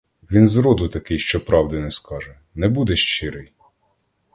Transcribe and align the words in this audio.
Він 0.31 0.47
зроду 0.47 0.89
такий, 0.89 1.19
що 1.19 1.45
правди 1.45 1.79
не 1.79 1.91
скаже, 1.91 2.39
не 2.55 2.67
буде 2.67 2.95
щирий. 2.95 3.51